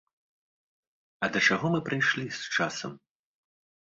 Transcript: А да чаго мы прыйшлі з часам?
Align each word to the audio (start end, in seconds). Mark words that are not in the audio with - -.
А 1.27 1.29
да 1.37 1.43
чаго 1.47 1.65
мы 1.75 1.79
прыйшлі 1.91 2.25
з 2.41 2.59
часам? 2.59 2.91